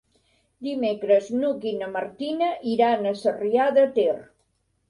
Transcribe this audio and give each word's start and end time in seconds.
Dimecres 0.67 1.27
n'Hug 1.41 1.67
i 1.71 1.75
na 1.81 1.89
Martina 1.97 2.49
iran 2.75 3.11
a 3.11 3.15
Sarrià 3.23 3.69
de 3.77 3.89
Ter. 4.01 4.21